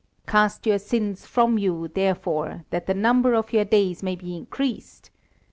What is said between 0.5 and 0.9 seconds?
your